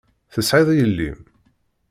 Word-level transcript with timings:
Tesεiḍ 0.33 0.69
yelli-m? 0.77 1.19